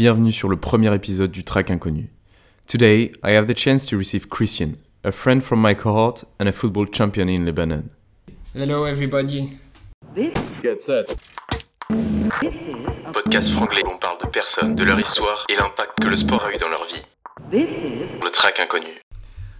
[0.00, 2.08] Bienvenue sur le premier épisode du Track Inconnu.
[2.66, 6.52] Today, I have the chance to receive Christian, a friend from my cohort and a
[6.52, 7.90] football champion in Lebanon.
[8.54, 9.58] Hello everybody.
[10.62, 11.14] Get set.
[13.12, 16.44] Podcast franglais où on parle de personnes, de leur histoire et l'impact que le sport
[16.44, 17.02] a eu dans leur vie.
[17.52, 19.02] Le track inconnu.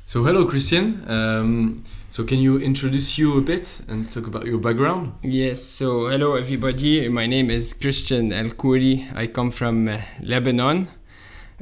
[0.06, 0.94] So hello Christian.
[1.06, 5.12] Um, so can you introduce you a bit and talk about your background?
[5.22, 7.08] Yes, so hello everybody.
[7.08, 9.06] My name is Christian El Kouri.
[9.14, 10.88] I come from uh, Lebanon.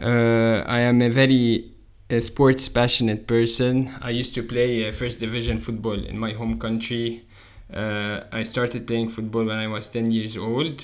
[0.01, 1.73] Uh, I am a very
[2.11, 3.91] uh, sports passionate person.
[4.01, 7.21] I used to play uh, first division football in my home country.
[7.71, 10.83] Uh, I started playing football when I was 10 years old.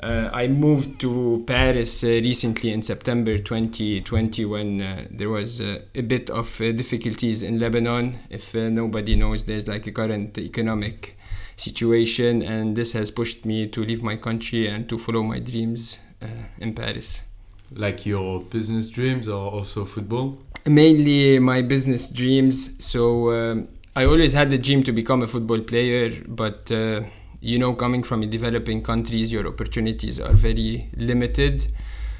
[0.00, 5.80] Uh, I moved to Paris uh, recently in September 2020 when uh, there was uh,
[5.94, 8.14] a bit of uh, difficulties in Lebanon.
[8.30, 11.16] If uh, nobody knows, there's like a current economic
[11.56, 15.98] situation, and this has pushed me to leave my country and to follow my dreams
[16.22, 16.26] uh,
[16.58, 17.24] in Paris.
[17.70, 20.38] Like your business dreams or also football?
[20.66, 22.84] Mainly my business dreams.
[22.84, 27.02] So um, I always had the dream to become a football player, but uh,
[27.42, 31.72] you know, coming from developing countries, your opportunities are very limited.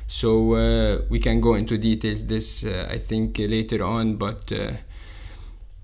[0.08, 4.52] So uh, we can go into details this uh, I think uh, later on, but
[4.52, 4.72] uh,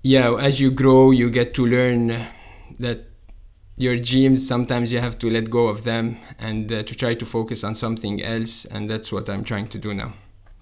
[0.03, 2.27] yeah, as you grow, you get to learn
[2.79, 3.05] that
[3.77, 7.25] your dreams sometimes you have to let go of them and uh, to try to
[7.25, 10.13] focus on something else, and that's what I'm trying to do now.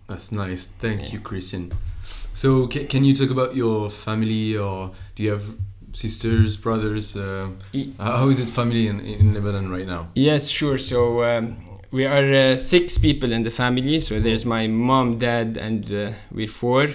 [0.07, 0.67] That's nice.
[0.67, 1.71] Thank you, Christian.
[2.33, 5.45] So, ca- can you talk about your family, or do you have
[5.97, 7.15] sisters, brothers?
[7.15, 10.09] Uh, E- how is it family in, in Lebanon right now?
[10.15, 10.77] Yes, sure.
[10.77, 11.57] So um,
[11.91, 13.99] we are uh, six people in the family.
[13.99, 16.87] So there's my mom, dad, and uh, we're four.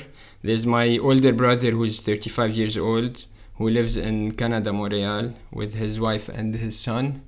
[0.43, 6.01] There's my older brother who's 35 years old, who lives in Canada, Montreal, with his
[6.01, 7.23] wife and his son.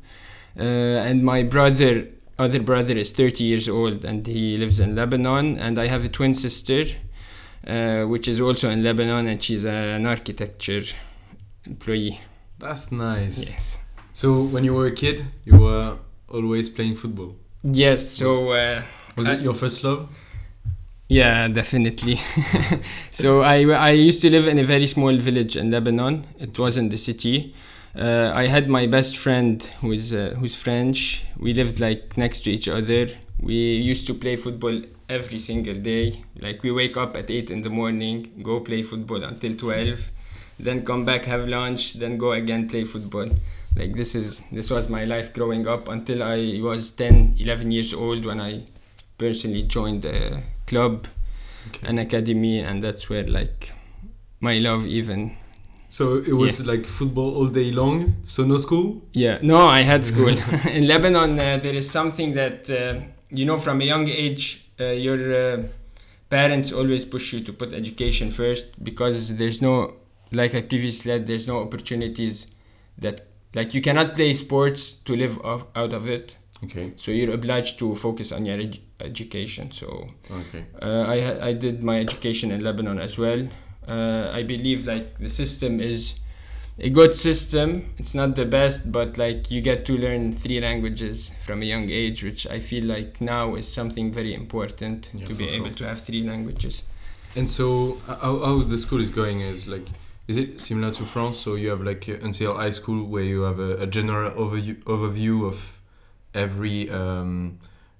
[0.59, 0.63] Uh,
[1.09, 5.59] and my brother, other brother, is 30 years old, and he lives in Lebanon.
[5.59, 6.85] And I have a twin sister,
[7.67, 10.83] uh, which is also in Lebanon, and she's an architecture
[11.67, 12.21] employee.
[12.59, 13.39] That's nice.
[13.53, 13.79] Yes.
[14.13, 15.97] So, when you were a kid, you were
[16.29, 17.37] always playing football.
[17.63, 18.09] Yes.
[18.11, 18.53] So.
[18.53, 18.83] Uh,
[19.17, 20.09] Was I- it your first love?
[21.09, 22.17] Yeah, definitely.
[23.11, 26.25] so I, I used to live in a very small village in Lebanon.
[26.39, 27.55] It wasn't the city.
[27.97, 31.25] Uh, I had my best friend who's uh, who's French.
[31.39, 33.09] We lived like next to each other.
[33.39, 36.21] We used to play football every single day.
[36.41, 40.11] Like we wake up at eight in the morning, go play football until twelve,
[40.59, 43.29] then come back have lunch, then go again play football.
[43.77, 47.93] Like this is this was my life growing up until I was 10, 11 years
[47.93, 48.63] old when I
[49.19, 51.07] personally joined the club
[51.69, 51.89] Okay.
[51.89, 53.73] an academy and that's where like
[54.41, 55.37] my love even
[55.89, 58.17] So it was like football all day long.
[58.23, 59.01] So no school.
[59.15, 60.29] yeah no i had school
[60.77, 63.01] in lebanon uh, there is something that uh,
[63.31, 65.63] you know from a young age uh, your uh,
[66.29, 69.95] parents always push you to put education first because there's no
[70.33, 72.53] like i previously said there's no opportunities
[72.99, 76.93] that like you cannot play sports to live off, out of it Okay.
[76.97, 80.65] so you're obliged to focus on your edu- education so Okay.
[80.81, 83.47] Uh, I I did my education in Lebanon as well.
[83.87, 86.21] Uh, I believe like the system is
[86.79, 87.93] a good system.
[87.99, 91.91] It's not the best, but like you get to learn three languages from a young
[91.91, 95.71] age, which I feel like now is something very important Yeah, to be for able
[95.73, 96.83] to have three languages.
[97.37, 99.87] And so, how, how the school is going is like,
[100.29, 101.39] is it similar to France?
[101.39, 104.83] So you have like uh, until high school where you have a, a general overview
[104.85, 105.81] overview of
[106.35, 107.59] every um,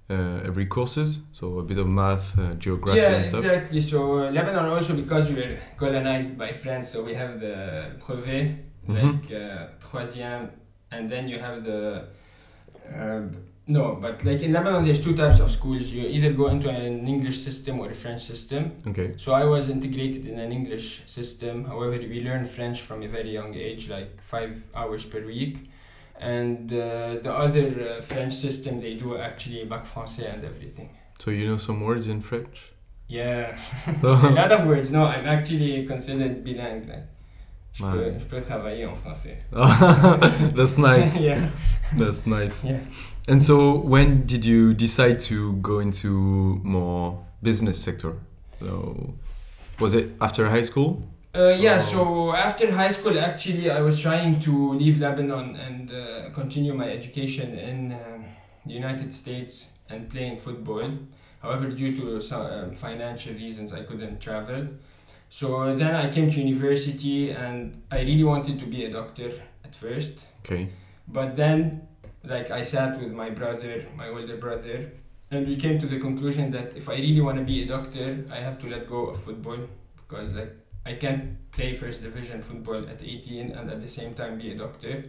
[0.09, 1.19] uh, every courses.
[1.31, 3.41] So a bit of math, uh, geography, yeah, and stuff.
[3.41, 3.81] exactly.
[3.81, 8.47] So uh, Lebanon also because we were colonized by France, so we have the brevet,
[8.87, 9.03] Mhm.
[9.03, 10.49] like uh, troisième,
[10.91, 12.05] and then you have the
[12.93, 13.21] uh,
[13.67, 15.91] no, but like in Lebanon, there's two types of schools.
[15.91, 18.73] You either go into an English system or a French system.
[18.87, 19.15] Okay.
[19.17, 21.65] So I was integrated in an English system.
[21.65, 25.69] However, we learn French from a very young age, like five hours per week.
[26.19, 30.89] And uh, the other uh, French system, they do actually bac français and everything.
[31.19, 32.71] So you know some words in French.
[33.07, 33.57] Yeah,
[34.03, 34.91] a lot of words.
[34.91, 36.87] No, I'm actually considered bilingue.
[36.87, 37.07] Like,
[37.73, 39.37] je, peux, je peux travailler en français.
[40.55, 41.21] That's nice.
[41.29, 41.49] yeah.
[41.97, 42.63] That's nice.
[42.63, 42.79] Yeah.
[43.27, 48.13] And so, when did you decide to go into more business sector?
[48.59, 49.15] So,
[49.79, 51.03] was it after high school?
[51.35, 56.29] Uh, yeah, so after high school, actually, I was trying to leave Lebanon and uh,
[56.33, 58.25] continue my education in um
[58.65, 60.89] the United States and playing football.
[61.41, 64.67] However, due to some um, financial reasons, I couldn't travel.
[65.29, 69.31] So then I came to university and I really wanted to be a doctor
[69.63, 70.25] at first.
[70.39, 70.69] Okay.
[71.07, 71.87] But then,
[72.27, 74.91] like, I sat with my brother, my older brother,
[75.31, 78.25] and we came to the conclusion that if I really want to be a doctor,
[78.31, 79.59] I have to let go of football
[79.95, 80.53] because like
[80.85, 84.57] I can't play first division football at 18 and at the same time be a
[84.57, 85.03] doctor.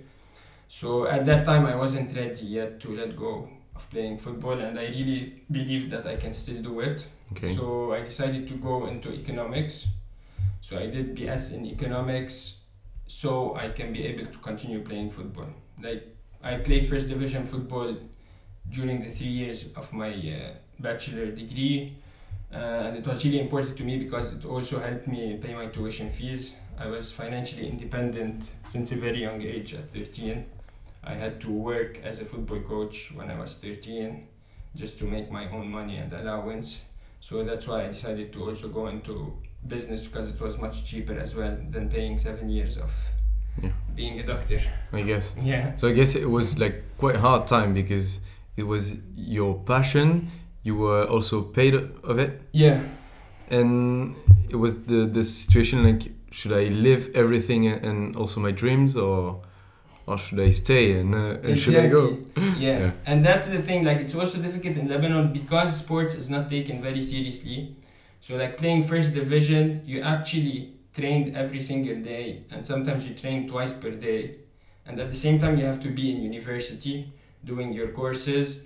[0.69, 4.79] So at that time I wasn't ready yet to let go of playing football and
[4.79, 7.07] I really believed that I can still do it.
[7.33, 7.55] Okay.
[7.55, 9.87] So I decided to go into economics.
[10.62, 12.61] So I did BS in economics
[13.07, 15.51] so I can be able to continue playing football.
[15.81, 17.97] Like I played first division football
[18.71, 21.97] during the three years of my uh, bachelor degree.
[22.53, 25.67] Uh, and it was really important to me because it also helped me pay my
[25.67, 26.55] tuition fees.
[26.79, 30.47] I was financially independent since a very young age at 13.
[31.03, 34.27] I had to work as a football coach when I was 13
[34.75, 36.85] just to make my own money and allowance.
[37.21, 39.37] So that's why I decided to also go into
[39.67, 42.93] business because it was much cheaper as well than paying seven years of
[43.62, 43.70] Yeah.
[43.94, 44.61] being a doctor.
[44.93, 45.35] I guess.
[45.43, 45.76] Yeah.
[45.76, 48.20] So I guess it was like quite a hard time because
[48.56, 50.29] it was your passion.
[50.62, 51.75] You were also paid
[52.05, 52.81] of it, Yeah.
[53.50, 54.17] and
[54.50, 59.41] it was the the situation like should I live everything and- also my dreams or
[60.09, 62.17] or should I stay and, uh, and should I go?
[62.59, 62.79] Yeah.
[62.79, 62.91] Yeah.
[63.06, 63.85] and that's the thing.
[63.85, 67.75] Like, it's also difficult in Lebanon because sports is not taken very seriously.
[68.20, 73.49] So, like playing first division, you actually trained every single day, and sometimes you train
[73.49, 74.21] twice per day.
[74.87, 77.13] And at the same time, you have to be in university
[77.45, 78.63] doing your courses,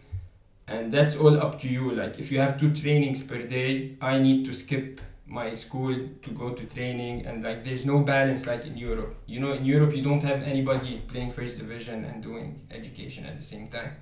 [0.69, 1.91] and that's all up to you.
[1.93, 5.95] Like, if you have two trainings per day, I need to skip my school
[6.25, 9.15] to go to training and like there's no balance like in Europe.
[9.27, 13.37] You know, in Europe you don't have anybody playing first division and doing education at
[13.39, 13.93] the same time.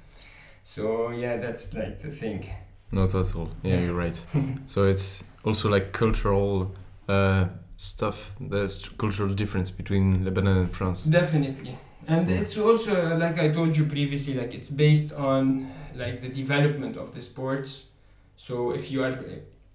[0.63, 2.49] So yeah, that's like the thing.
[2.91, 3.51] Not at all.
[3.63, 3.81] Yeah, Yeah.
[3.87, 4.19] you're right.
[4.67, 6.75] so it's also like cultural
[7.09, 7.45] uh,
[7.79, 8.35] stuff.
[8.41, 11.05] There's cultural difference between Lebanon and France.
[11.05, 11.79] Definitely.
[12.07, 12.41] And Yeah.
[12.41, 17.15] it's also like I told you previously, like it's based on like the development of
[17.15, 17.85] the sports.
[18.37, 19.15] So if you are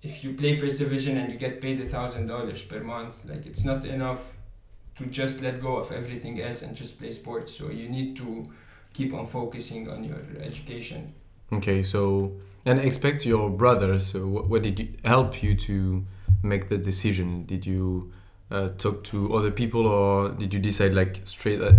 [0.01, 3.45] if you play first division and you get paid a thousand dollars per month, like
[3.45, 4.21] it's not enough
[4.97, 7.53] to just let go of everything else and just play sports.
[7.57, 8.43] So you need to
[8.93, 11.13] keep on focusing on your education.
[11.51, 12.33] Okay, so
[12.65, 13.99] and expect your brother.
[13.99, 16.05] So what, what did you, help you to
[16.41, 17.45] make the decision?
[17.45, 18.11] Did you
[18.51, 21.75] uh, talk to other people, or did you decide like straight at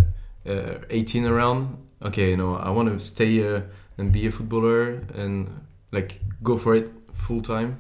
[0.47, 1.79] uh, 18 around?
[2.03, 6.59] Okay, you know, I want to stay here and be a footballer and like go
[6.59, 7.79] for it full time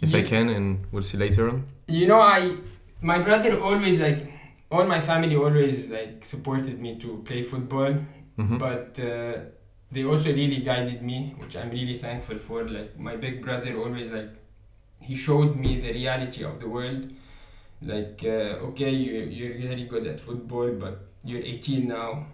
[0.00, 1.64] if I can, and we'll see later on.
[1.88, 2.56] You know, I
[3.00, 4.32] my brother always like
[4.70, 7.94] all my family always like supported me to play football.
[8.38, 8.58] Mhm.
[8.58, 9.38] but uh,
[9.90, 14.10] they also really guided me which i'm really thankful for like my big brother always
[14.10, 14.28] like
[15.06, 17.12] he showed me the reality of the world.
[17.82, 22.26] Like uh, okay you, you're very good at football but you're 18 now.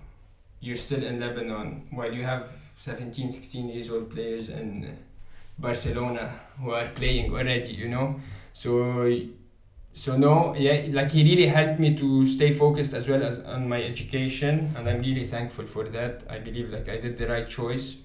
[0.60, 4.96] You're still in lebanon while you have 17 16 years old players in
[5.58, 6.30] barcelona
[6.60, 8.20] who are playing already you know?
[8.52, 9.10] So
[9.92, 13.68] so no yeah like he really helped me to stay focused as well as on
[13.68, 16.22] my education and i'm really thankful for that.
[16.30, 17.96] I believe like i did the right choice.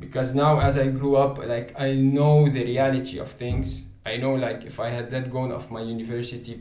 [0.00, 4.34] Because now as i grew up like i know the reality of things i know
[4.34, 6.60] like if i had let go of my university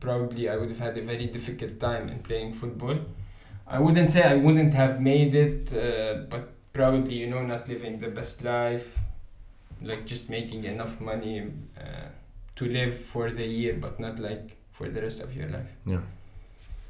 [0.00, 2.98] probably i would have had a very difficult time in playing football
[3.66, 7.98] i wouldn't say i wouldn't have made it uh, but probably you know not living
[8.00, 8.98] the best life
[9.82, 11.42] like just making enough money
[11.78, 12.08] uh,
[12.54, 16.00] to live for the year but not like for the rest of your life Yeah.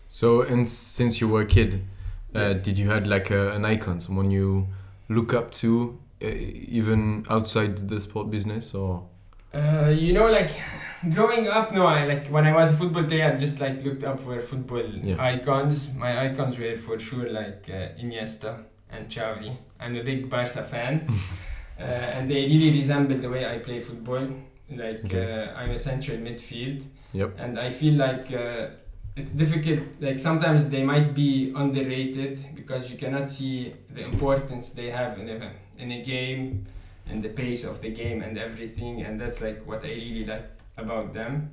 [0.08, 1.82] So and since you were a kid,
[2.34, 2.52] uh, Yeah.
[2.54, 4.68] did you had like a, an icon, someone you
[5.08, 9.02] look up to, uh, even outside the sport business, or
[9.56, 10.50] Uh, you know, like
[11.14, 14.04] growing up, no, I like when I was a football player, I just like looked
[14.04, 15.22] up for football Yeah.
[15.32, 15.92] icons.
[15.94, 18.52] My icons were for sure like uh, Iniesta
[18.90, 19.56] and Xavi.
[19.80, 20.94] I'm a big Barca fan,
[21.80, 24.26] uh, and they really resemble the way I play football.
[24.70, 25.24] Like Okay.
[25.48, 27.30] uh, I'm a central midfield, Yep.
[27.38, 28.66] and I feel like uh,
[29.16, 29.80] it's difficult.
[30.00, 35.28] Like sometimes they might be underrated because you cannot see the importance they have in
[35.30, 35.38] a
[35.78, 36.66] in a game
[37.08, 40.62] and the pace of the game and everything and that's like what i really liked
[40.76, 41.50] about them.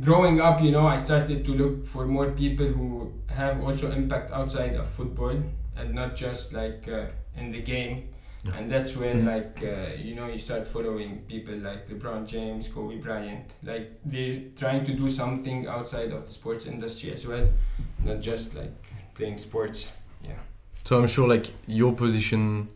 [0.00, 4.30] Growing up you know i started to look for more people who have also impact
[4.30, 5.36] outside of football
[5.76, 8.08] and not just like uh, in the game.
[8.44, 8.58] Yeah.
[8.58, 9.26] and that's when Mhm.
[9.32, 13.44] like uh, you know you start following people like lebron james kobe bryant.
[13.70, 17.46] Like they're trying to do something outside of the sports industry as well
[18.04, 18.74] not just like
[19.14, 19.90] playing sports.
[20.22, 20.38] Yeah.
[20.84, 22.68] So I'm sure like your position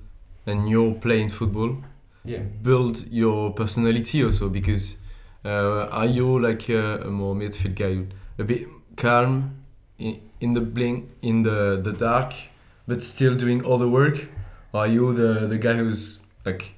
[0.46, 1.76] and your playing football
[2.24, 4.96] yeah build your personality also because
[5.44, 8.06] uh, are you like a, a more midfield guy,
[8.38, 9.54] a bit calm
[9.98, 12.34] in, in the blink in the the dark,
[12.86, 14.28] but still doing all the work?
[14.72, 16.74] Or are you the the guy who's like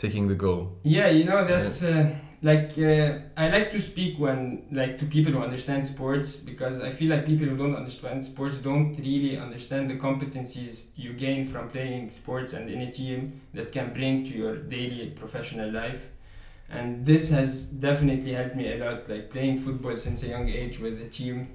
[0.00, 0.72] taking the goal.
[0.82, 2.10] Yeah, you know that's uh,
[2.42, 6.90] like uh, I like to speak when like to people who understand sports because I
[6.90, 11.68] feel like people who don't understand sports don't really understand the competencies you gain from
[11.68, 16.08] playing sports and in a team that can bring to your daily professional life.
[16.70, 19.08] And this has definitely helped me a lot.
[19.08, 21.48] Like playing football since a young age with a team,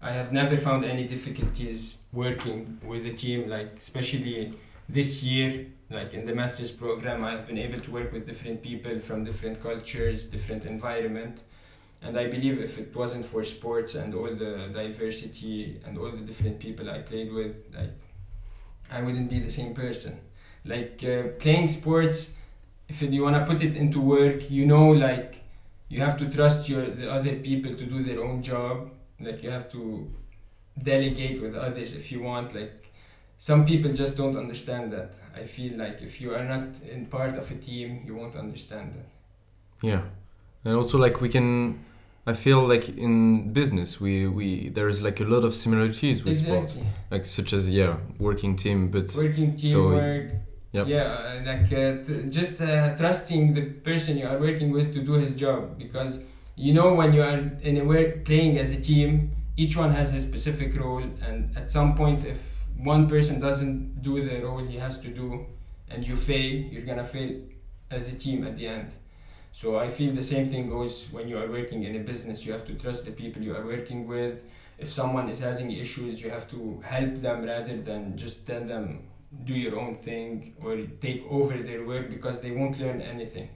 [0.00, 3.48] I have never found any difficulties working with a team.
[3.48, 4.54] Like especially
[4.88, 8.98] this year, like in the master's program i've been able to work with different people
[8.98, 11.42] from different cultures different environment.
[12.02, 16.24] And i believe if it wasn't for sports and all the diversity and all the
[16.30, 17.94] different people i played with like
[18.92, 20.20] i wouldn't be the same person.
[20.64, 22.36] Like uh, playing sports
[22.88, 25.42] if you want to put it into work you know like
[25.88, 28.90] you have to trust your the other people to do their own job.
[29.20, 30.10] Like you have to
[30.82, 32.83] delegate with others if you want like
[33.48, 35.10] some people just don't understand that.
[35.36, 38.94] I feel like if you are not in part of a team, you won't understand
[38.96, 39.08] that.
[39.86, 40.02] Yeah,
[40.64, 41.84] and also like we can.
[42.26, 46.38] I feel like in business we we there is like a lot of similarities with
[46.38, 46.68] exactly.
[46.68, 46.78] sports,
[47.10, 50.30] like such as yeah working team, but working teamwork.
[50.30, 50.36] So,
[50.76, 50.86] yep.
[50.86, 55.14] Yeah, like uh, t- just uh, trusting the person you are working with to do
[55.24, 56.12] his job because
[56.56, 60.12] you know when you are in a work playing as a team, each one has
[60.12, 64.76] his specific role, and at some point if one person doesn't do the role he
[64.76, 65.46] has to do
[65.88, 67.40] and you fail you're gonna fail
[67.90, 68.94] as a team at the end.
[69.52, 72.44] So i feel the same thing goes when you are working in a business.
[72.44, 74.42] You have to trust the people you are working with.
[74.78, 79.08] If someone is having issues you have to help them rather than just tell them
[79.44, 83.48] do your own thing or take over their work because they won't learn anything.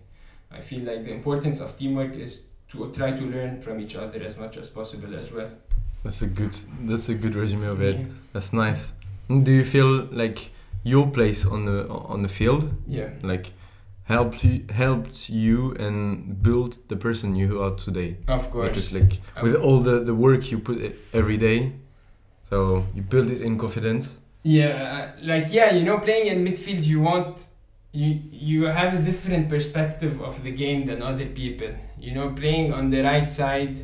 [0.51, 4.21] I feel like the importance of teamwork is to try to learn from each other
[4.23, 5.51] as much as possible as well.
[6.05, 7.97] That's a good that's a good resume of it.
[7.97, 8.05] Yeah.
[8.33, 8.93] that's nice
[9.29, 10.51] do you feel like
[10.83, 13.53] your place on the on the field, yeah, like
[14.05, 18.17] helped you, helped you and build the person you are today?
[18.27, 18.69] Of course.
[18.69, 21.73] Because like with all the the work you put every day,
[22.43, 24.21] so you build it in confidence.
[24.43, 27.45] Yeah, uh, like yeah, you know, playing in midfield, you want
[27.93, 31.71] you you have a different perspective of the game than other people.
[31.99, 33.79] You know, playing on the right side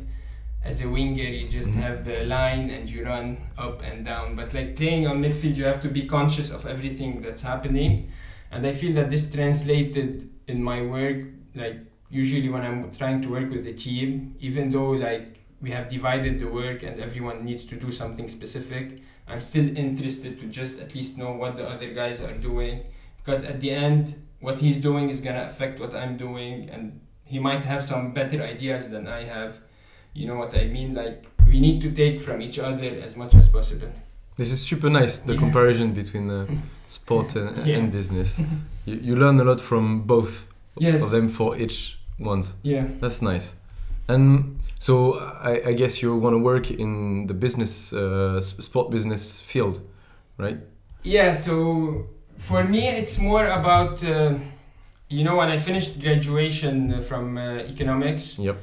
[0.65, 1.81] as a winger you just mm-hmm.
[1.81, 4.35] have the line and you run up and down.
[4.35, 8.11] But like playing on midfield you have to be conscious of everything that's happening.
[8.51, 11.17] And i feel that this translated in my work
[11.55, 11.77] like
[12.09, 16.39] usually when i'm trying to work with a team even though like we have divided
[16.39, 20.93] the work and everyone needs to do something specific i'm still interested to just at
[20.93, 22.83] least know what the other guys are doing.
[23.17, 26.99] Because at the end what he's doing is going to affect what i'm doing and
[27.23, 29.59] he might have some better ideas than i have
[30.15, 30.95] you know what I mean?
[30.95, 33.91] Like we need to take from each other as much as possible.
[34.37, 35.19] This is super nice.
[35.19, 35.39] The yeah.
[35.39, 36.47] comparison between the
[36.87, 37.77] sport and, yeah.
[37.77, 38.39] and business.
[38.85, 41.03] you, you learn a lot from both yes.
[41.03, 42.53] of them for each ones.
[42.63, 43.55] Yeah, that's nice.
[44.07, 49.39] And so I, I guess you want to work in the business, uh, sport business
[49.41, 49.81] field,
[50.37, 50.57] right?
[51.03, 51.31] Yeah.
[51.31, 52.07] So
[52.37, 54.03] for me, it's more about.
[54.03, 54.35] Uh,
[55.07, 58.57] you know, when I finished graduation from uh, economics, yep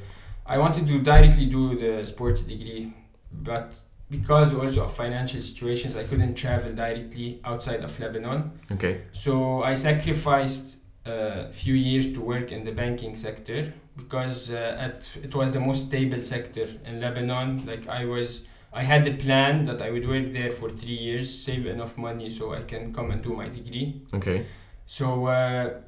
[0.45, 2.93] I wanted to directly do the sports degree,
[3.31, 8.51] but because also of financial situations, I couldn't travel directly outside of Lebanon.
[8.71, 9.01] Okay.
[9.11, 15.09] So I sacrificed a few years to work in the banking sector because uh, at,
[15.21, 17.65] it was the most stable sector in Lebanon.
[17.65, 21.33] Like I was, I had a plan that I would work there for three years,
[21.33, 24.01] save enough money so I can come and do my degree.
[24.13, 24.45] Okay.
[24.85, 25.79] So, uh,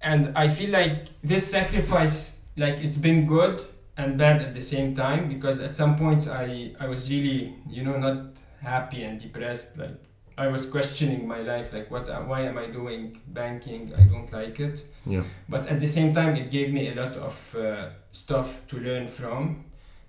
[0.00, 3.64] and I feel like this sacrifice like it's been good
[3.96, 7.82] and bad at the same time because at some points I I was really you
[7.82, 9.78] know not happy and depressed.
[9.78, 9.96] Like
[10.36, 13.92] I was questioning my life like what why am I doing banking?
[13.96, 14.84] I don't like it.
[15.06, 15.22] Yeah.
[15.48, 19.08] But at the same time it gave me a lot of uh, stuff to learn
[19.08, 19.64] from.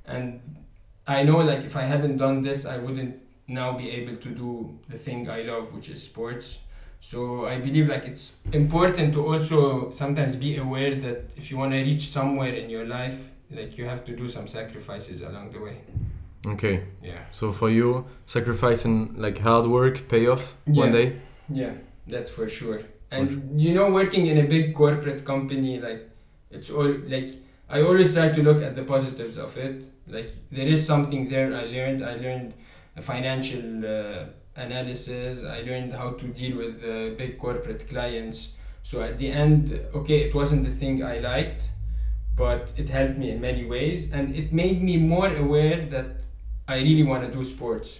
[0.05, 0.41] And
[1.07, 3.15] I know like if I hadn't done this I wouldn't
[3.47, 6.59] now be able to do the thing I love which is sports
[6.99, 11.71] so I believe like it's important to also sometimes be aware that if you want
[11.71, 15.59] to reach somewhere in your life, like you have to do some sacrifices along the
[15.59, 15.81] way.
[16.45, 16.83] Okay.
[17.01, 17.19] Yeah.
[17.31, 20.83] So for you, sacrificing like hard work pay off yeah.
[20.83, 21.21] one day.
[21.49, 21.73] Yeah,
[22.07, 22.81] that's for sure.
[23.11, 23.39] And sure.
[23.55, 26.09] you know, working in a big corporate company, like
[26.51, 27.29] it's all like
[27.69, 29.85] I always try to look at the positives of it.
[30.07, 32.03] Like there is something there I learned.
[32.03, 32.53] I learned
[33.01, 33.85] financial.
[33.85, 34.25] Uh,
[34.59, 35.43] analysis.
[35.43, 38.53] I learned how to deal with uh, big corporate clients.
[38.83, 41.69] So at the end, okay, it wasn't the thing I liked,
[42.35, 46.23] but it helped me in many ways, and it made me more aware that
[46.67, 47.99] I really want to do sports.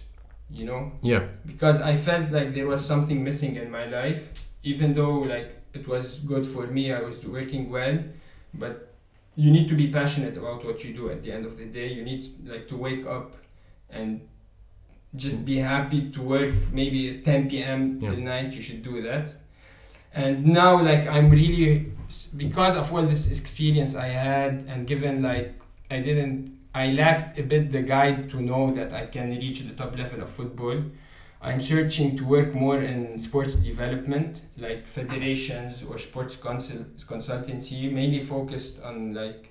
[0.51, 0.91] You know.
[1.01, 1.27] Yeah.
[1.45, 5.87] Because I felt like there was something missing in my life, even though like it
[5.87, 6.91] was good for me.
[6.91, 7.99] I was working well,
[8.53, 8.93] but
[9.35, 11.09] you need to be passionate about what you do.
[11.11, 13.35] At the end of the day, you need like to wake up
[13.89, 14.21] and
[15.15, 16.53] just be happy to work.
[16.71, 17.97] Maybe at 10 p.m.
[17.99, 18.11] Yeah.
[18.11, 19.33] till night, you should do that.
[20.13, 21.91] And now, like I'm really
[22.35, 25.53] because of all this experience I had, and given like
[25.91, 29.73] I didn't, I lacked a bit the guide to know that I can reach the
[29.73, 30.81] top level of football.
[31.41, 38.19] I'm searching to work more in sports development, like federations or sports consult- consultancy, mainly
[38.19, 39.49] focused on like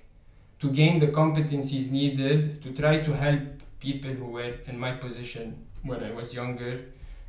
[0.60, 5.66] to gain the competencies needed to try to help people who were in my position
[5.82, 6.80] when I was younger,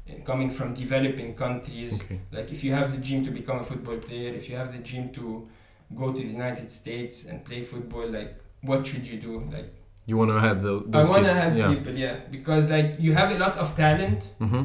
[0.08, 2.02] and coming from developing countries.
[2.02, 2.20] Okay.
[2.32, 4.80] Like if you have the dream to become a football player, if you have the
[4.80, 5.48] dream to
[5.96, 9.34] go to the United States and play football, like what should you do?
[9.52, 9.74] Like
[10.08, 10.74] You want to have the.
[10.94, 11.74] I want to help yeah.
[11.74, 14.64] people, yeah, because like you have a lot of talent, Mm-hmm.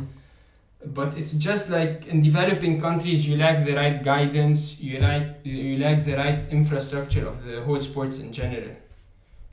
[0.86, 5.78] but it's just like in developing countries you lack the right guidance, you lack you
[5.78, 8.70] lack the right infrastructure of the whole sports in general.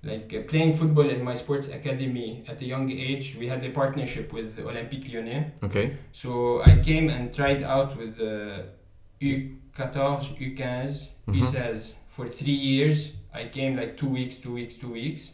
[0.04, 3.70] Like uh, playing football in my sports academy at a young age, we had a
[3.70, 5.52] partnership with Olympique Lyonnais.
[5.64, 5.98] Okay.
[6.12, 8.66] So I came and tried out with the
[9.22, 11.36] U14, U15, Mhm.
[11.40, 13.14] U16 for three years.
[13.34, 15.32] I came like two weeks, two weeks, two weeks.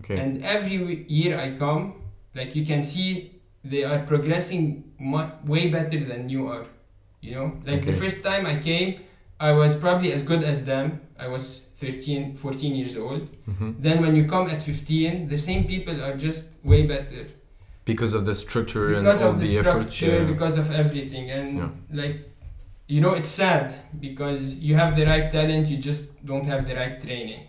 [0.00, 0.18] Okay.
[0.18, 1.94] And every w- year I come,
[2.34, 3.30] like you can see
[3.64, 6.66] they are progressing mu- way better than you are.
[7.20, 9.00] You know, like the first time I came,
[9.40, 11.00] I was probably as good as them.
[11.18, 13.28] I was 13, 14 years old.
[13.48, 13.72] mm-hmm.
[13.78, 17.26] Then when you come at 15, the same people are just way better
[17.84, 19.90] Because of the structure because and all of the, the, effort.
[19.92, 20.32] structure, yeah.
[20.32, 21.70] because of everything, and Yeah.
[21.92, 22.16] like
[22.88, 23.66] you know, it's sad
[24.00, 27.42] because you have the right talent, you just don't have the right training.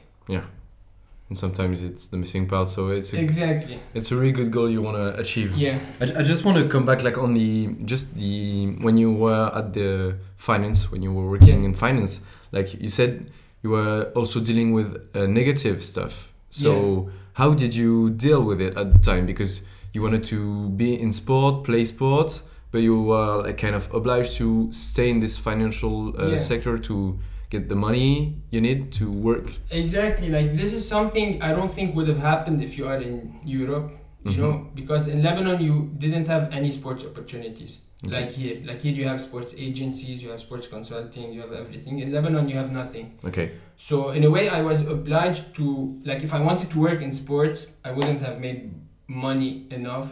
[1.30, 2.70] And sometimes it's the missing part.
[2.70, 3.80] So it's a, Exactly.
[3.94, 5.56] it's a really good goal you want to achieve.
[5.56, 5.78] Yeah.
[6.02, 9.52] I, I just want to come back like on the just the when you were
[9.56, 12.22] at the finance when you were working in finance
[12.52, 13.30] like you said
[13.62, 18.76] you were also dealing with uh, negative stuff so how did you deal with it
[18.78, 19.62] at the time because
[19.94, 24.32] you wanted to be in sport play sport but you were like kind of obliged
[24.38, 26.38] to stay in this financial uh, Yeah.
[26.38, 30.30] sector to get the money you need to work Exactly.
[30.30, 33.92] Like this is something I don't think would have happened if you are in Europe.
[34.26, 34.38] You Mhm.
[34.42, 38.14] know, because in Lebanon you didn't have any sports opportunities Okay.
[38.18, 38.56] like here.
[38.70, 42.00] Like here you have sports agencies, you have sports consulting, you have everything.
[42.04, 43.06] In Lebanon you have nothing.
[43.30, 43.48] okay
[43.90, 45.66] So in a way, I was obliged to
[46.10, 48.62] like if I wanted to work in sports, I wouldn't have made
[49.08, 50.10] money enough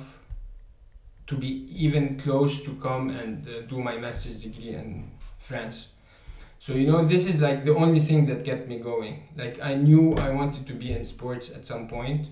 [1.30, 1.50] to be
[1.86, 4.88] even close to come and uh, do my master's degree in
[5.38, 5.78] France.
[6.60, 9.30] So you know, this is like the only thing that kept me going.
[9.36, 12.28] Like I knew I wanted to be in sports at some point,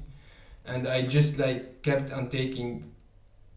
[0.66, 2.92] and I just like kept on taking,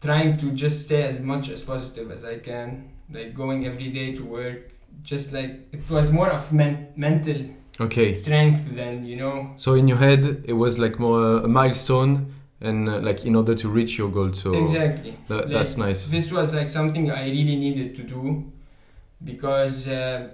[0.01, 2.91] trying to just stay as much as positive as I can.
[3.11, 4.71] Like going every day to work,
[5.03, 7.37] just like it was more of men- mental
[7.81, 12.33] okay strength than you know so in your head it was like more a milestone
[12.59, 16.07] and uh, like in order to reach your goal so exactly Like, that's nice.
[16.07, 18.51] this was like something i really needed to do
[19.23, 20.29] because uh,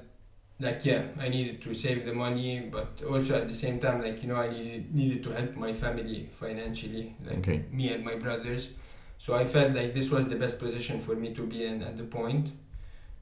[0.60, 4.22] like yeah i needed to save the money but also at the same time like
[4.24, 7.64] you know i needed, needed to help my family financially like Okay.
[7.72, 8.72] me and my brothers
[9.18, 11.98] so i felt like this was the best position for me to be in at
[11.98, 12.52] the point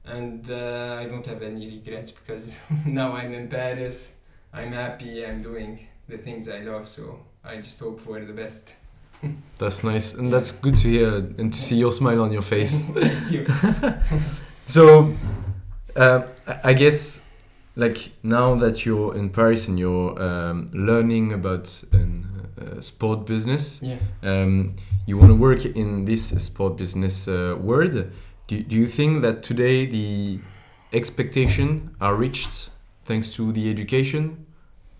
[0.04, 4.14] and uh, i don't have any regrets because now i'm in paris
[4.52, 8.76] i'm happy i'm doing the things i love so i just hope for the best
[9.58, 12.82] That's nice, and that's good to hear and to see your smile on your face.
[12.94, 13.46] thank you
[14.66, 15.14] so,
[15.96, 17.23] uh, I- I guess,
[17.76, 23.96] like now that you're in Paris and you're um, learning about uh, sport business, yeah
[24.22, 28.10] um, you want to work in this sport business uh, world.
[28.46, 30.40] Do, do you think that today the
[30.92, 32.70] expectation are reached
[33.04, 34.46] thanks to the education?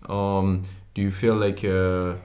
[0.07, 2.15] Um, do you feel like uh,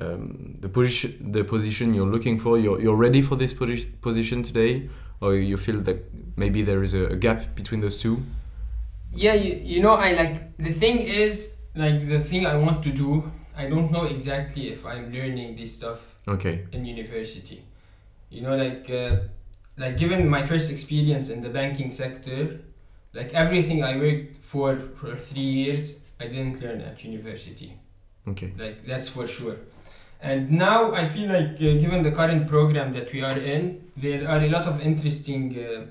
[0.00, 4.42] um, the position the position you're looking for you're, you're ready for this posi- position
[4.42, 4.88] today,
[5.20, 5.98] or you feel that
[6.36, 8.22] maybe there is a, a gap between those two?
[9.12, 12.90] Yeah you, you know i like the thing is like the thing i want to
[12.92, 16.66] do i don't know exactly if i'm learning this stuff Okay.
[16.72, 17.62] in university
[18.30, 19.16] you know like uh,
[19.78, 22.60] like given my first experience in the banking sector
[23.14, 27.72] like everything i worked for for three years i didn't learn at university
[28.26, 28.52] Okay.
[28.58, 29.56] like that's for sure
[30.20, 34.28] and now i feel like uh, given the current program that we are in there
[34.28, 35.86] are a lot of interesting uh,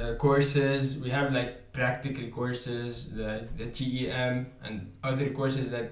[0.00, 4.74] uh, courses we have like practical courses the, the tem and
[5.10, 5.88] other courses that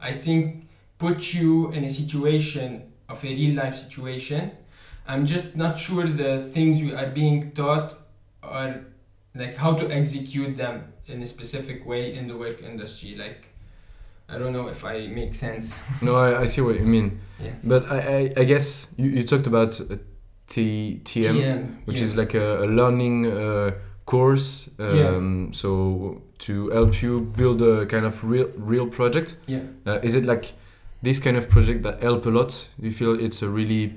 [0.00, 0.68] i think
[0.98, 2.68] put you in a situation
[3.08, 4.50] of a real life situation
[5.06, 7.90] i'm just not sure the things we are being taught
[8.42, 8.72] are
[9.36, 13.14] like how to execute them in a specific way in the work industry.
[13.16, 13.48] Like
[14.28, 15.82] I don't know if I make sense.
[16.02, 17.20] no, I, I see what you mean.
[17.40, 17.52] Yeah.
[17.62, 19.96] But I, I, I guess you, you talked about uh,
[20.46, 22.04] T, TM, TM, which yeah.
[22.04, 23.72] is like a, a learning uh,
[24.06, 24.70] course.
[24.78, 29.36] Um, So to help you build a kind of real real project.
[29.46, 29.60] yeah.
[29.86, 30.54] Uh, is it like
[31.02, 32.68] this kind of project that help a lot?
[32.78, 33.92] You feel it's a really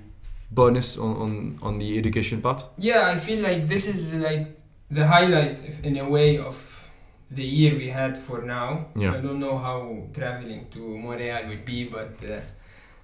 [0.52, 2.65] bonus on, on, on the education part?
[2.78, 4.48] Yeah, I feel like this is like
[4.91, 6.89] the highlight in a way of
[7.32, 8.88] the year we had for now.
[8.95, 9.13] Yeah.
[9.13, 12.39] I don't know how traveling to Montreal would be, but uh,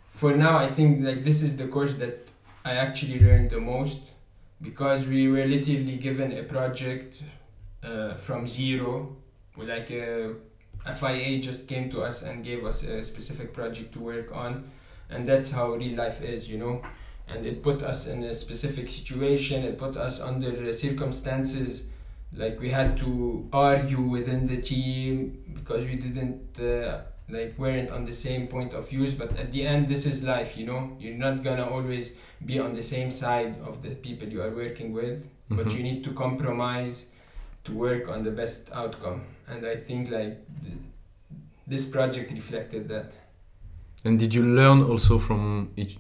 [0.10, 2.28] for now, I think like this is the course that
[2.64, 4.00] I actually learned the most
[4.62, 7.24] because we were literally given a project
[7.84, 9.16] uh, from zero.
[9.58, 10.36] Like a
[10.86, 14.70] FIA just came to us and gave us a specific project to work on,
[15.10, 16.82] and that's how real life is, you know
[17.28, 21.88] and it put us in a specific situation it put us under circumstances
[22.34, 28.06] like we had to argue within the team because we didn't uh, like weren't on
[28.06, 31.18] the same point of views but at the end this is life you know you're
[31.18, 35.28] not gonna always be on the same side of the people you are working with
[35.50, 35.76] but Mhm.
[35.78, 37.08] you need to compromise
[37.64, 40.78] to work on the best outcome and i think like th-
[41.68, 43.18] this project reflected that
[44.08, 45.98] And did you learn also from each,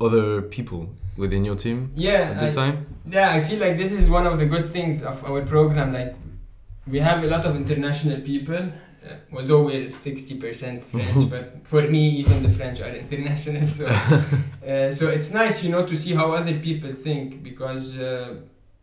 [0.00, 2.86] other people within your team yeah at the I- time?
[3.10, 5.92] Yeah, I feel like this is one of the good things of our program.
[5.92, 6.14] Like,
[6.86, 8.62] we have a lot of international people,
[9.04, 13.68] uh, although we're 60% French, but for me, even the French are international.
[13.68, 13.86] So,
[14.66, 18.36] uh, so it's nice, you know, to see how other people think because uh,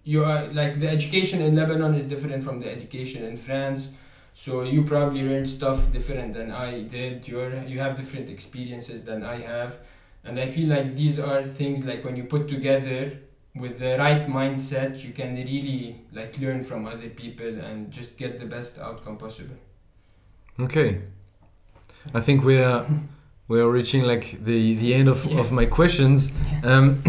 [0.04, 3.90] you are like the education in Lebanon is different from the education in France.
[4.34, 7.28] So you probably learn stuff different than I did.
[7.28, 9.80] You're you have different experiences than I have,
[10.24, 13.20] and I feel like these are things like when you put together
[13.56, 18.40] with the right mindset, you can really like learn from other people and just get
[18.40, 19.58] the best outcome possible.
[20.60, 21.02] Okay.
[22.14, 22.86] I think we are
[23.48, 25.40] we are reaching like the the end of, Yeah.
[25.40, 26.32] of my questions.
[26.64, 27.02] Um,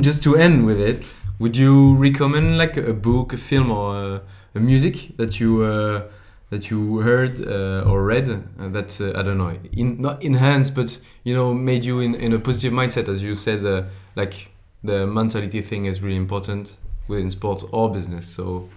[0.02, 1.04] just to end with it,
[1.38, 4.20] would you recommend like a book, a film, or a,
[4.54, 6.02] a music that you uh,
[6.50, 10.74] that you heard uh, or read uh, that uh, I don't know, in, not enhanced,
[10.76, 13.82] but you know, made you in, in a positive mindset, as you said, uh,
[14.16, 14.48] like
[14.84, 16.76] the mentality thing is really important
[17.08, 18.26] within sports or business.
[18.26, 18.68] So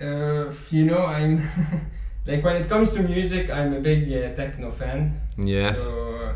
[0.00, 1.40] Uh, you know, I'm
[2.26, 5.20] like when it comes to music, I'm a big uh, techno fan.
[5.38, 6.34] yes, So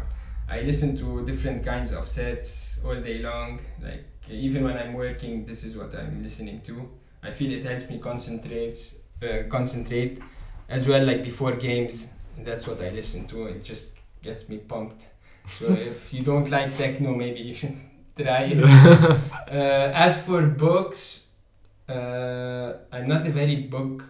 [0.48, 3.60] I listen to different kinds of sets all day long.
[3.82, 6.88] Like even when I'm working, this is what I'm listening to.
[7.22, 10.20] I feel it helps me concentrate, uh, concentrate,
[10.68, 11.04] as well.
[11.04, 13.46] Like before games, that's what I listen to.
[13.46, 15.08] It just gets me pumped.
[15.48, 17.76] So if you don't like techno, maybe you should
[18.16, 18.62] try it.
[19.50, 21.26] uh, as for books,
[21.88, 24.04] uh, I'm not a very book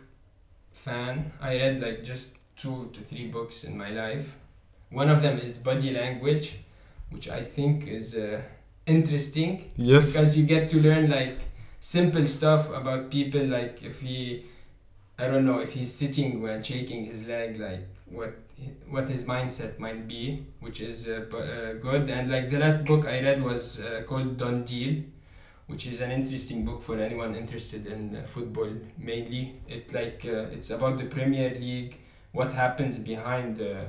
[0.84, 1.32] fan.
[1.40, 4.36] I read like just two to three books in my life.
[4.90, 6.56] One of them is Body Language,
[7.10, 8.40] which I think is uh,
[8.86, 11.38] interesting yes, because you get to learn like
[11.78, 13.44] simple stuff about people.
[13.44, 14.44] Like if he,
[15.18, 18.34] I don't know, if he's sitting when shaking his leg, like what
[18.88, 22.10] what his mindset might be, which is uh, uh, good.
[22.10, 25.02] And like the last book I read was uh, called Done Deal,
[25.70, 29.42] which is an interesting book for anyone interested in uh, football mainly.
[29.68, 31.92] It like uh, it's about the Premier League,
[32.32, 33.86] what happens behind the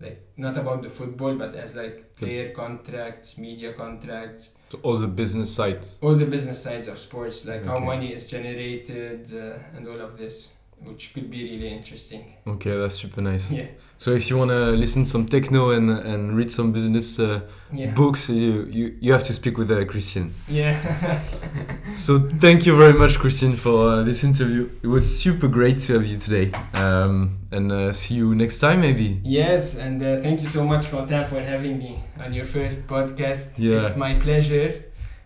[0.00, 5.08] like not about the football, but as like player contracts, media contracts, So all the
[5.22, 5.98] business sides.
[6.02, 10.18] all the business sides of sports, like how money is generated uh, and all of
[10.18, 10.48] this,
[10.84, 12.22] which could be really interesting.
[12.46, 13.50] Okay, that's super nice.
[13.50, 17.40] Yeah, So if you wanna listen some techno and and read some business uh,
[17.72, 20.32] yeah, books, you, you you have to speak with uh, Christian.
[20.48, 20.76] yeah.
[21.92, 24.68] So thank you very much, Christian, for uh, this interview.
[24.82, 28.80] It was super great to have you today, um, and uh, see you next time
[28.80, 29.20] maybe.
[29.24, 31.92] yes, and uh, thank you so much, Quentin, for having me
[32.24, 33.46] on your first podcast.
[33.58, 33.80] Yeah.
[33.82, 34.68] It's my pleasure,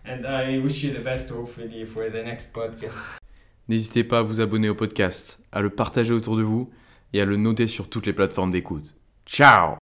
[0.05, 3.20] and I wish you the best, hopefully, for the next podcast.
[3.67, 6.69] N'hésitez pas à vous abonner au podcast, à le partager autour de vous
[7.13, 8.95] et à le noter sur toutes les plateformes d'écoute.
[9.25, 9.80] Ciao